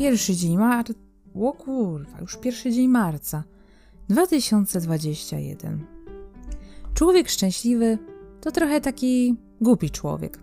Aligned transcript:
pierwszy 0.00 0.36
dzień 0.36 0.56
marca. 0.56 0.94
O 1.34 1.52
kurwa, 1.52 2.20
już 2.20 2.36
pierwszy 2.36 2.72
dzień 2.72 2.88
marca 2.88 3.44
2021. 4.08 5.86
Człowiek 6.94 7.28
szczęśliwy 7.28 7.98
to 8.40 8.52
trochę 8.52 8.80
taki 8.80 9.36
głupi 9.60 9.90
człowiek. 9.90 10.38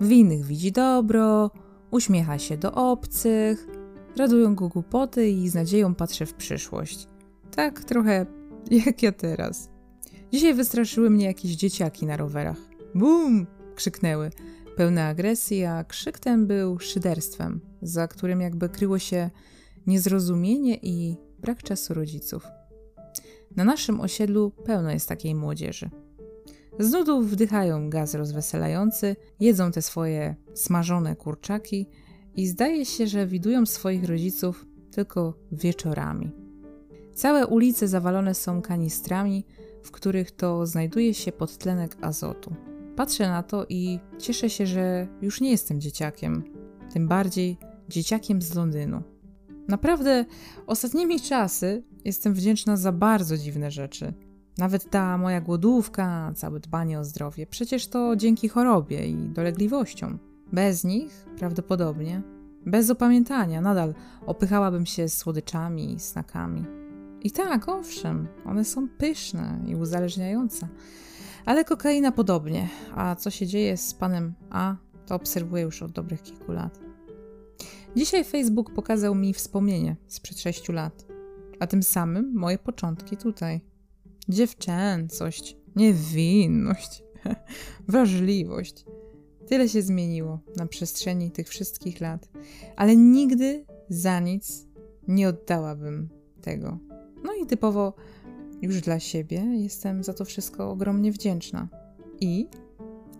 W 0.00 0.10
innych 0.10 0.44
widzi 0.44 0.72
dobro, 0.72 1.50
uśmiecha 1.90 2.38
się 2.38 2.56
do 2.56 2.72
obcych, 2.72 3.66
radują 4.16 4.54
go 4.54 4.68
głupoty 4.68 5.30
i 5.30 5.48
z 5.48 5.54
nadzieją 5.54 5.94
patrzy 5.94 6.26
w 6.26 6.34
przyszłość. 6.34 7.08
Tak 7.56 7.84
trochę 7.84 8.26
jak 8.86 9.02
ja 9.02 9.12
teraz. 9.12 9.70
Dzisiaj 10.32 10.54
wystraszyły 10.54 11.10
mnie 11.10 11.26
jakieś 11.26 11.50
dzieciaki 11.50 12.06
na 12.06 12.16
rowerach. 12.16 12.60
Bum! 12.94 13.46
krzyknęły, 13.74 14.30
pełne 14.76 15.04
agresji, 15.04 15.64
a 15.64 15.84
krzyk 15.84 16.18
ten 16.18 16.46
był 16.46 16.78
szyderstwem, 16.78 17.60
za 17.82 18.08
którym 18.08 18.40
jakby 18.40 18.68
kryło 18.68 18.98
się 18.98 19.30
niezrozumienie 19.86 20.78
i 20.82 21.16
brak 21.38 21.62
czasu 21.62 21.94
rodziców. 21.94 22.46
Na 23.56 23.64
naszym 23.64 24.00
osiedlu 24.00 24.50
pełno 24.50 24.90
jest 24.90 25.08
takiej 25.08 25.34
młodzieży. 25.34 25.90
Z 26.78 26.92
nudów 26.92 27.30
wdychają 27.30 27.90
gaz 27.90 28.14
rozweselający, 28.14 29.16
jedzą 29.40 29.72
te 29.72 29.82
swoje 29.82 30.36
smażone 30.54 31.16
kurczaki 31.16 31.86
i 32.34 32.46
zdaje 32.46 32.84
się, 32.84 33.06
że 33.06 33.26
widują 33.26 33.66
swoich 33.66 34.04
rodziców 34.04 34.66
tylko 34.90 35.34
wieczorami. 35.52 36.30
Całe 37.14 37.46
ulice 37.46 37.88
zawalone 37.88 38.34
są 38.34 38.62
kanistrami, 38.62 39.44
w 39.82 39.90
których 39.90 40.30
to 40.30 40.66
znajduje 40.66 41.14
się 41.14 41.32
podtlenek 41.32 41.96
azotu. 42.00 42.54
Patrzę 42.96 43.28
na 43.28 43.42
to 43.42 43.66
i 43.68 43.98
cieszę 44.18 44.50
się, 44.50 44.66
że 44.66 45.06
już 45.22 45.40
nie 45.40 45.50
jestem 45.50 45.80
dzieciakiem, 45.80 46.44
tym 46.92 47.08
bardziej 47.08 47.58
dzieciakiem 47.88 48.42
z 48.42 48.54
Londynu. 48.54 49.02
Naprawdę 49.68 50.24
ostatnimi 50.66 51.20
czasy 51.20 51.82
jestem 52.04 52.34
wdzięczna 52.34 52.76
za 52.76 52.92
bardzo 52.92 53.36
dziwne 53.36 53.70
rzeczy. 53.70 54.14
Nawet 54.58 54.90
ta 54.90 55.18
moja 55.18 55.40
głodówka, 55.40 56.32
całe 56.34 56.60
dbanie 56.60 56.98
o 56.98 57.04
zdrowie, 57.04 57.46
przecież 57.46 57.86
to 57.86 58.16
dzięki 58.16 58.48
chorobie 58.48 59.06
i 59.06 59.16
dolegliwościom. 59.16 60.18
Bez 60.52 60.84
nich, 60.84 61.26
prawdopodobnie, 61.38 62.22
bez 62.66 62.90
opamiętania, 62.90 63.60
nadal 63.60 63.94
opychałabym 64.26 64.86
się 64.86 65.08
słodyczami 65.08 65.94
i 65.94 66.00
snakami. 66.00 66.64
I 67.22 67.30
tak, 67.30 67.68
owszem, 67.68 68.28
one 68.44 68.64
są 68.64 68.88
pyszne 68.88 69.60
i 69.66 69.76
uzależniające. 69.76 70.68
Ale 71.46 71.64
kokaina 71.64 72.12
podobnie. 72.12 72.68
A 72.94 73.14
co 73.14 73.30
się 73.30 73.46
dzieje 73.46 73.76
z 73.76 73.94
panem 73.94 74.34
A, 74.50 74.76
to 75.06 75.14
obserwuję 75.14 75.62
już 75.62 75.82
od 75.82 75.92
dobrych 75.92 76.22
kilku 76.22 76.52
lat. 76.52 76.80
Dzisiaj 77.96 78.24
Facebook 78.24 78.74
pokazał 78.74 79.14
mi 79.14 79.34
wspomnienie 79.34 79.96
sprzed 80.06 80.40
sześciu 80.40 80.72
lat, 80.72 81.06
a 81.60 81.66
tym 81.66 81.82
samym 81.82 82.32
moje 82.34 82.58
początki 82.58 83.16
tutaj. 83.16 83.60
Dziewczęcość, 84.28 85.56
niewinność, 85.76 87.02
wrażliwość. 87.88 88.84
Tyle 89.46 89.68
się 89.68 89.82
zmieniło 89.82 90.40
na 90.56 90.66
przestrzeni 90.66 91.30
tych 91.30 91.48
wszystkich 91.48 92.00
lat, 92.00 92.28
ale 92.76 92.96
nigdy 92.96 93.64
za 93.88 94.20
nic 94.20 94.66
nie 95.08 95.28
oddałabym 95.28 96.08
tego. 96.40 96.78
No 97.24 97.34
i 97.42 97.46
typowo 97.46 97.94
już 98.64 98.80
dla 98.80 99.00
siebie 99.00 99.36
jestem 99.54 100.04
za 100.04 100.14
to 100.14 100.24
wszystko 100.24 100.70
ogromnie 100.70 101.12
wdzięczna. 101.12 101.68
I, 102.20 102.48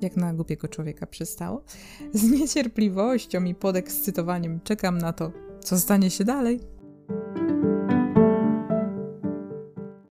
jak 0.01 0.17
na 0.17 0.35
głupiego 0.35 0.69
człowieka 0.69 1.07
przystało, 1.07 1.65
z 2.13 2.31
niecierpliwością 2.31 3.45
i 3.45 3.55
podekscytowaniem 3.55 4.61
czekam 4.61 4.99
na 4.99 5.13
to, 5.13 5.33
co 5.61 5.79
stanie 5.79 6.11
się 6.11 6.25
dalej. 6.25 6.61